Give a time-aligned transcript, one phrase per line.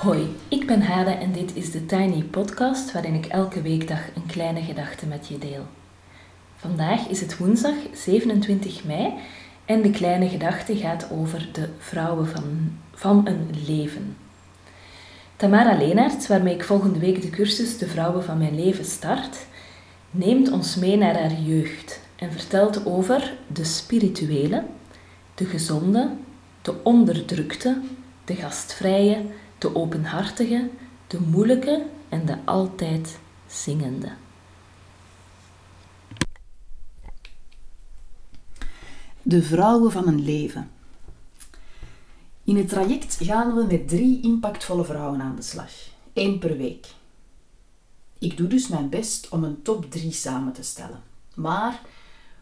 [0.00, 4.26] Hoi, ik ben Hade en dit is de Tiny Podcast waarin ik elke weekdag een
[4.26, 5.66] kleine gedachte met je deel.
[6.56, 9.12] Vandaag is het woensdag 27 mei
[9.64, 14.16] en de kleine gedachte gaat over de vrouwen van, van een leven.
[15.36, 19.46] Tamara Leenaerts, waarmee ik volgende week de cursus De Vrouwen van Mijn Leven start,
[20.10, 24.64] neemt ons mee naar haar jeugd en vertelt over de spirituele,
[25.34, 26.10] de gezonde,
[26.62, 27.80] de onderdrukte,
[28.24, 29.22] de gastvrije,
[29.60, 30.70] de openhartige,
[31.06, 34.12] de moeilijke en de altijd zingende.
[39.22, 40.70] De vrouwen van een leven.
[42.44, 45.72] In het traject gaan we met drie impactvolle vrouwen aan de slag,
[46.12, 46.86] één per week.
[48.18, 51.02] Ik doe dus mijn best om een top 3 samen te stellen.
[51.34, 51.80] Maar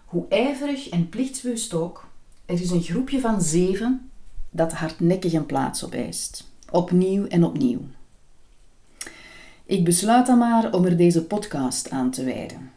[0.04, 2.06] hoe ijverig en plichtsbewust ook,
[2.44, 4.10] er is een groepje van zeven
[4.50, 6.46] dat hardnekkig een plaats opeist.
[6.70, 7.80] Opnieuw en opnieuw.
[9.64, 12.70] Ik besluit dan maar om er deze podcast aan te wijden.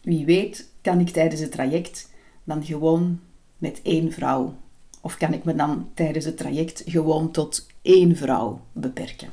[0.00, 2.10] Wie weet kan ik tijdens het traject
[2.44, 3.20] dan gewoon
[3.58, 4.54] met één vrouw,
[5.00, 9.30] of kan ik me dan tijdens het traject gewoon tot één vrouw beperken.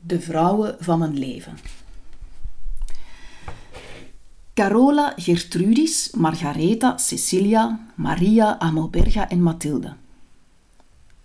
[0.00, 1.56] De vrouwen van mijn leven.
[4.62, 9.94] Carola, Gertrudis, Margaretha, Cecilia, Maria, Amoberga en Mathilde.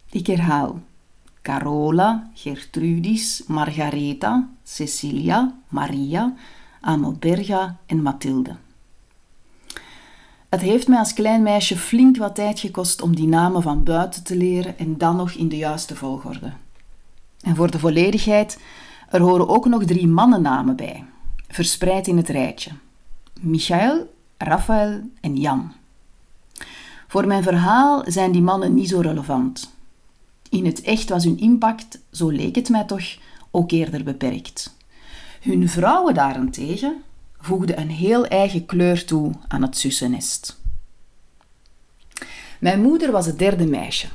[0.09, 0.81] Ik herhaal.
[1.41, 6.33] Carola, Gertrudis, Margaretha, Cecilia, Maria,
[6.81, 8.55] Amoberga en Mathilde.
[10.49, 14.23] Het heeft mij als klein meisje flink wat tijd gekost om die namen van buiten
[14.23, 16.51] te leren en dan nog in de juiste volgorde.
[17.41, 18.59] En voor de volledigheid,
[19.09, 21.05] er horen ook nog drie mannennamen bij,
[21.47, 22.72] verspreid in het rijtje.
[23.41, 25.73] Michael, Raphaël en Jan.
[27.07, 29.75] Voor mijn verhaal zijn die mannen niet zo relevant.
[30.49, 33.17] In het echt was hun impact, zo leek het mij toch,
[33.51, 34.75] ook eerder beperkt.
[35.41, 37.03] Hun vrouwen daarentegen
[37.39, 40.59] voegden een heel eigen kleur toe aan het zussennest.
[42.59, 44.07] Mijn moeder was het derde meisje,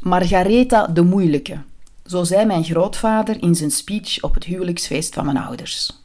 [0.00, 1.58] Margaretha de Moeilijke,
[2.06, 6.01] zo zei mijn grootvader in zijn speech op het huwelijksfeest van mijn ouders.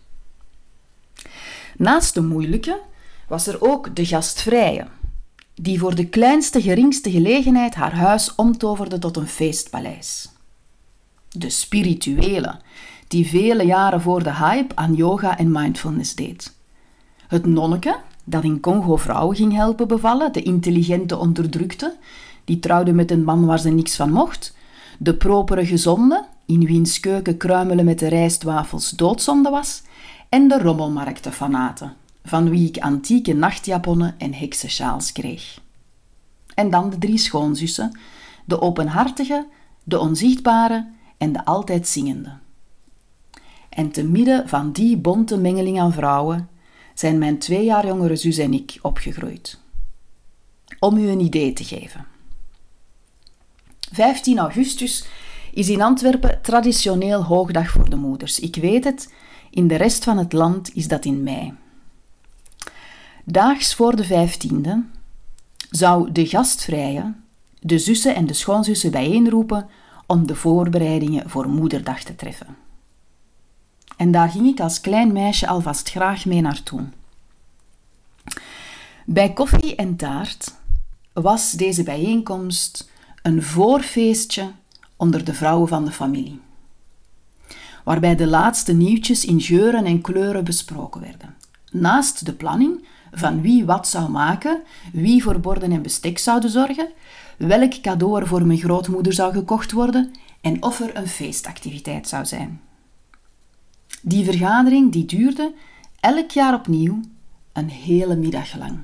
[1.77, 2.81] Naast de moeilijke
[3.27, 4.87] was er ook de gastvrije,
[5.55, 10.29] die voor de kleinste geringste gelegenheid haar huis omtoverde tot een feestpaleis.
[11.29, 12.59] De spirituele,
[13.07, 16.55] die vele jaren voor de hype aan yoga en mindfulness deed.
[17.27, 21.97] Het nonneke, dat in Congo vrouwen ging helpen bevallen, de intelligente onderdrukte,
[22.45, 24.55] die trouwde met een man waar ze niks van mocht,
[24.99, 29.81] de propere gezonde, in wiens keuken kruimelen met de rijstwafels doodzonde was,
[30.29, 35.61] en de rommelmarktenfanaten, van wie ik antieke nachtjaponnen en heksensjaals kreeg.
[36.53, 37.99] En dan de drie schoonzussen,
[38.45, 39.47] de openhartige,
[39.83, 40.87] de onzichtbare
[41.17, 42.31] en de altijd zingende.
[43.69, 46.49] En te midden van die bonte mengeling aan vrouwen
[46.93, 49.59] zijn mijn twee jaar jongere zus en ik opgegroeid.
[50.79, 52.05] Om u een idee te geven.
[53.91, 55.07] 15 augustus
[55.53, 58.39] is in Antwerpen traditioneel hoogdag voor de moeders.
[58.39, 59.13] Ik weet het,
[59.49, 61.53] in de rest van het land is dat in mei.
[63.23, 64.95] Daags voor de 15e
[65.69, 67.13] zou de gastvrije
[67.59, 69.67] de zussen en de schoonzussen bijeenroepen
[70.05, 72.57] om de voorbereidingen voor Moederdag te treffen.
[73.97, 76.83] En daar ging ik als klein meisje alvast graag mee naartoe.
[79.05, 80.55] Bij koffie en taart
[81.13, 82.89] was deze bijeenkomst
[83.21, 84.51] een voorfeestje
[84.95, 86.39] onder de vrouwen van de familie
[87.87, 91.35] waarbij de laatste nieuwtjes in geuren en kleuren besproken werden.
[91.71, 94.61] Naast de planning van wie wat zou maken,
[94.93, 96.89] wie voor borden en bestek zouden zorgen,
[97.37, 100.11] welk cadeau er voor mijn grootmoeder zou gekocht worden
[100.41, 102.61] en of er een feestactiviteit zou zijn.
[104.01, 105.53] Die vergadering die duurde
[105.99, 106.99] elk jaar opnieuw
[107.53, 108.79] een hele middag lang.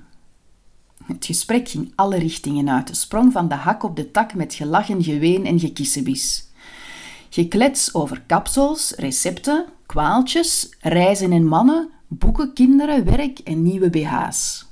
[1.06, 5.04] Het gesprek ging alle richtingen uit, sprong van de hak op de tak met gelachen,
[5.04, 6.52] geween en gekissebis.
[7.34, 14.66] Geklets over kapsels, recepten, kwaaltjes, reizen en mannen, boeken, kinderen, werk en nieuwe BH's.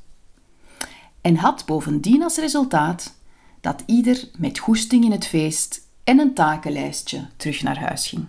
[1.22, 3.16] En had bovendien als resultaat
[3.62, 8.28] dat ieder met goesting in het feest en een takenlijstje terug naar huis ging.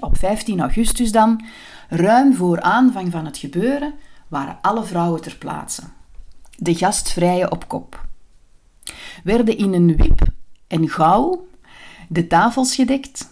[0.00, 1.44] Op 15 augustus dan,
[1.88, 3.94] ruim voor aanvang van het gebeuren,
[4.28, 5.82] waren alle vrouwen ter plaatse.
[6.56, 8.06] De gastvrije op kop.
[9.24, 10.22] Werden in een wip
[10.66, 11.48] en gauw
[12.12, 13.28] de tafels gedekt.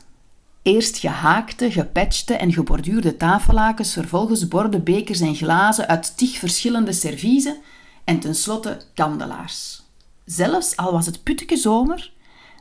[0.62, 7.56] Eerst gehaakte, gepatchte en geborduurde tafellakens, vervolgens borden, bekers en glazen uit tig verschillende serviezen
[8.04, 9.82] en tenslotte kandelaars.
[10.24, 12.12] Zelfs al was het putteke zomer,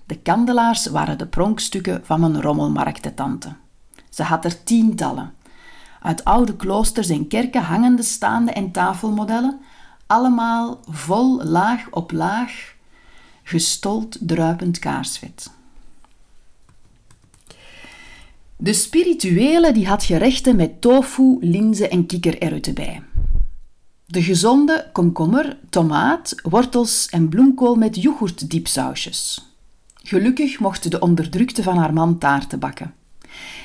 [0.06, 3.56] de kandelaars waren de pronkstukken van mijn rommelmarktentante.
[4.10, 5.34] Ze had er tientallen.
[6.02, 9.60] Uit oude kloosters en kerken hangende staande en tafelmodellen,
[10.08, 12.76] allemaal vol laag op laag,
[13.44, 15.56] gestold druipend kaarsvet.
[18.60, 23.04] De spirituele die had gerechten met tofu, linzen en kikkererwten bij.
[24.06, 29.52] De gezonde komkommer, tomaat, wortels en bloemkool met yoghurtdiepsausjes.
[30.04, 32.94] Gelukkig mocht de onderdrukte van haar man taarten bakken.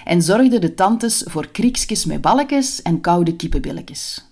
[0.05, 4.25] En zorgden de tantes voor kriekjes met balkjes en koude kippenbilletjes.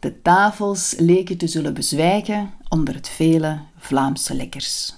[0.00, 4.94] De tafels leken te zullen bezwijken onder het vele Vlaamse lekkers.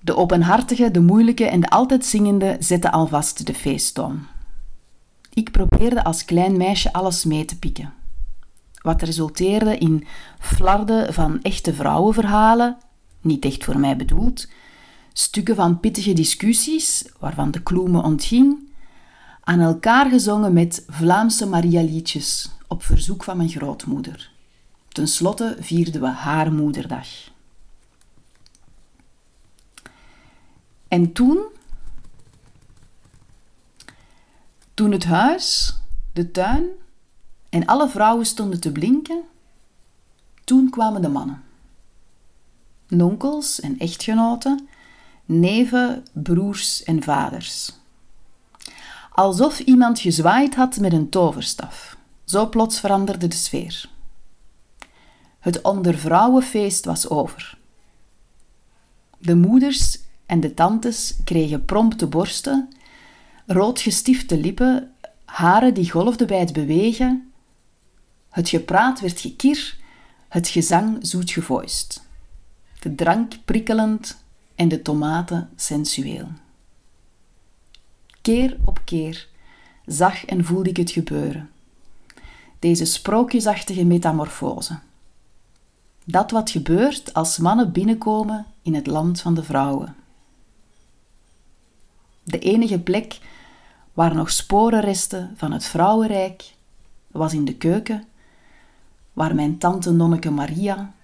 [0.00, 4.26] De openhartige, de moeilijke en de altijd zingende zetten alvast de feesttoon.
[5.32, 7.92] Ik probeerde als klein meisje alles mee te pikken.
[8.82, 10.06] Wat resulteerde in
[10.38, 12.76] flarden van echte vrouwenverhalen,
[13.20, 14.48] niet echt voor mij bedoeld,
[15.12, 18.68] stukken van pittige discussies, waarvan de kloe me ontging,
[19.40, 24.30] aan elkaar gezongen met Vlaamse Marialiedjes op verzoek van mijn grootmoeder.
[24.88, 27.06] Ten slotte vierden we haar moederdag.
[30.90, 31.44] En toen,
[34.74, 35.74] toen het huis,
[36.12, 36.66] de tuin
[37.48, 39.22] en alle vrouwen stonden te blinken,
[40.44, 41.42] toen kwamen de mannen.
[42.88, 44.68] Nonkels en echtgenoten,
[45.24, 47.72] neven, broers en vaders.
[49.12, 51.96] Alsof iemand gezwaaid had met een toverstaf.
[52.24, 53.90] Zo plots veranderde de sfeer.
[55.38, 57.58] Het ondervrouwenfeest was over.
[59.18, 59.98] De moeders
[60.30, 62.68] en de tantes kregen prompte borsten,
[63.46, 64.94] roodgestifte lippen,
[65.24, 67.32] haren die golfden bij het bewegen.
[68.28, 69.76] Het gepraat werd gekir,
[70.28, 72.08] het gezang zoet gevoist.
[72.80, 74.22] De drank prikkelend
[74.54, 76.28] en de tomaten sensueel.
[78.22, 79.28] Keer op keer
[79.86, 81.50] zag en voelde ik het gebeuren.
[82.58, 84.78] Deze sprookjesachtige metamorfose.
[86.04, 89.98] Dat wat gebeurt als mannen binnenkomen in het land van de vrouwen.
[92.30, 93.18] De enige plek
[93.92, 96.54] waar nog sporen resten van het vrouwenrijk
[97.06, 98.04] was in de keuken,
[99.12, 100.94] waar mijn tante Nonneke Maria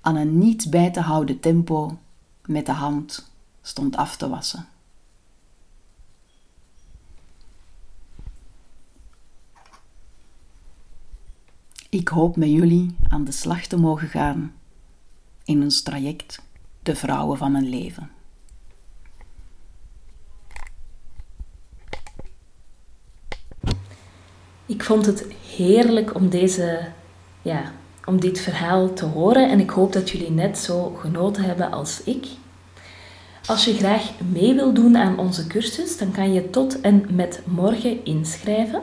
[0.00, 1.98] aan een niet bij te houden tempo
[2.46, 3.30] met de hand
[3.62, 4.68] stond af te wassen.
[11.88, 14.52] Ik hoop met jullie aan de slag te mogen gaan
[15.44, 16.42] in ons traject
[16.82, 18.10] De Vrouwen van mijn leven.
[24.70, 25.26] Ik vond het
[25.56, 26.78] heerlijk om, deze,
[27.42, 27.72] ja,
[28.04, 32.02] om dit verhaal te horen en ik hoop dat jullie net zo genoten hebben als
[32.04, 32.26] ik.
[33.46, 37.40] Als je graag mee wil doen aan onze cursus, dan kan je tot en met
[37.44, 38.80] morgen inschrijven.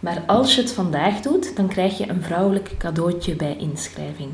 [0.00, 4.30] Maar als je het vandaag doet, dan krijg je een vrouwelijk cadeautje bij inschrijving.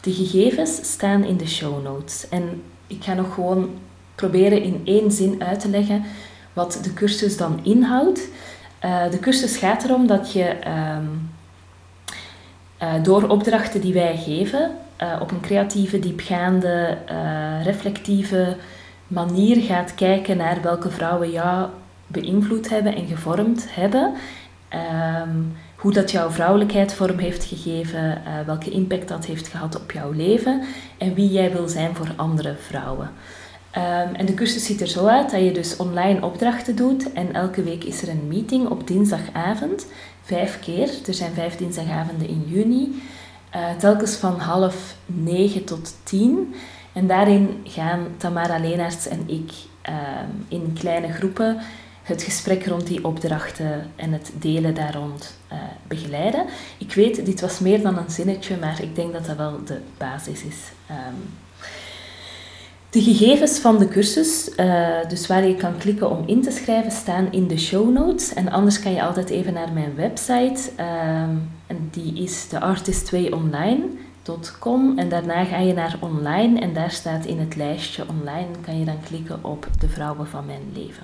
[0.00, 3.70] De gegevens staan in de show notes en ik ga nog gewoon
[4.14, 6.04] proberen in één zin uit te leggen
[6.52, 8.28] wat de cursus dan inhoudt.
[8.84, 11.04] Uh, de cursus gaat erom dat je ehm,
[12.82, 14.70] uh, door opdrachten die wij geven,
[15.02, 16.98] uh, op een creatieve, diepgaande,
[17.62, 18.56] reflectieve
[19.06, 21.68] manier gaat kijken naar welke vrouwen jou
[22.06, 24.14] beïnvloed hebben en gevormd hebben.
[25.22, 30.12] Um, hoe dat jouw vrouwelijkheid vorm heeft gegeven, welke impact dat heeft gehad op jouw
[30.12, 30.62] leven
[30.98, 33.10] en wie jij wil zijn voor andere vrouwen.
[33.78, 37.34] Um, en de cursus ziet er zo uit dat je dus online opdrachten doet en
[37.34, 39.86] elke week is er een meeting op dinsdagavond
[40.22, 40.90] vijf keer.
[41.06, 43.02] Er zijn vijf dinsdagavonden in juni.
[43.56, 46.54] Uh, telkens van half negen tot tien.
[46.92, 49.50] En daarin gaan Tamara Leenaerts en ik
[49.88, 49.94] uh,
[50.48, 51.58] in kleine groepen
[52.02, 56.44] het gesprek rond die opdrachten en het delen daar rond uh, begeleiden.
[56.78, 59.80] Ik weet, dit was meer dan een zinnetje, maar ik denk dat dat wel de
[59.98, 60.56] basis is.
[60.90, 61.36] Um,
[62.90, 66.92] de gegevens van de cursus, uh, dus waar je kan klikken om in te schrijven,
[66.92, 68.34] staan in de show notes.
[68.34, 70.70] En anders kan je altijd even naar mijn website.
[70.80, 71.22] Uh,
[71.66, 74.98] en die is theartist2online.com.
[74.98, 78.84] En daarna ga je naar online en daar staat in het lijstje online, kan je
[78.84, 81.02] dan klikken op de vrouwen van mijn leven.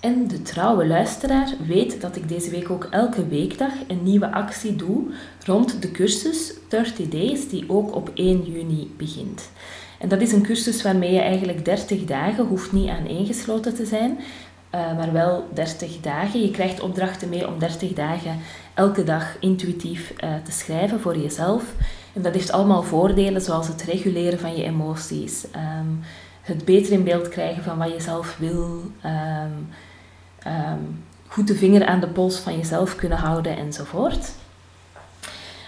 [0.00, 4.76] En de trouwe luisteraar weet dat ik deze week ook elke weekdag een nieuwe actie
[4.76, 5.04] doe
[5.44, 9.50] rond de cursus 30 Days, die ook op 1 juni begint.
[10.02, 13.86] En dat is een cursus waarmee je eigenlijk 30 dagen hoeft niet aan ingesloten te
[13.86, 14.18] zijn.
[14.74, 16.40] uh, maar wel 30 dagen.
[16.40, 18.38] Je krijgt opdrachten mee om 30 dagen
[18.74, 21.64] elke dag intuïtief uh, te schrijven voor jezelf.
[22.12, 26.00] En dat heeft allemaal voordelen, zoals het reguleren van je emoties, um,
[26.42, 29.68] het beter in beeld krijgen van wat je zelf wil, um,
[30.46, 34.32] um, goed de vinger aan de pols van jezelf kunnen houden enzovoort.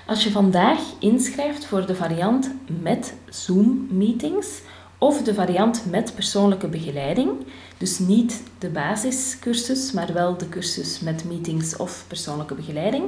[0.06, 4.61] Als je vandaag inschrijft voor de variant met Zoom-meetings
[4.99, 7.30] of de variant met persoonlijke begeleiding,
[7.78, 13.04] dus niet de basiscursus, maar wel de cursus met meetings of persoonlijke begeleiding,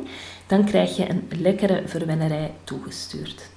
[0.47, 3.49] dan krijg je een lekkere verwennerij toegestuurd.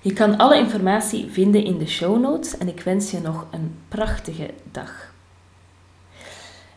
[0.00, 3.74] Je kan alle informatie vinden in de show notes en ik wens je nog een
[3.88, 5.11] prachtige dag.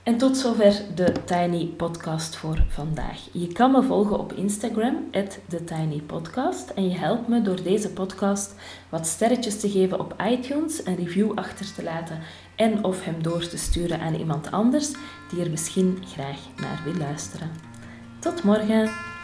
[0.06, 3.28] En tot zover de Tiny Podcast voor vandaag.
[3.32, 5.12] Je kan me volgen op Instagram,
[5.48, 6.70] TheTinyPodcast.
[6.70, 8.56] En je helpt me door deze podcast
[8.90, 12.20] wat sterretjes te geven op iTunes, een review achter te laten
[12.56, 14.92] en of hem door te sturen aan iemand anders
[15.30, 17.52] die er misschien graag naar wil luisteren.
[18.20, 19.15] Tot morgen!